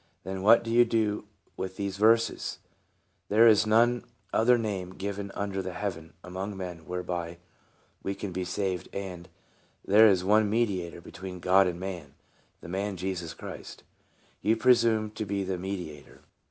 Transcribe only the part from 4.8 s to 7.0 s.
given under heaven among men